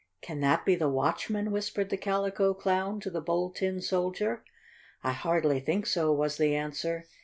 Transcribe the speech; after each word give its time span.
"Can 0.23 0.39
that 0.39 0.65
be 0.65 0.73
the 0.73 0.89
watchman?" 0.89 1.51
whispered 1.51 1.91
the 1.91 1.95
Calico 1.95 2.55
Clown 2.55 2.99
to 3.01 3.11
the 3.11 3.21
Bold 3.21 3.55
Tin 3.57 3.79
Soldier. 3.81 4.43
"I 5.03 5.11
hardly 5.11 5.59
think 5.59 5.85
so," 5.85 6.11
was 6.11 6.37
the 6.37 6.55
answer. 6.55 7.05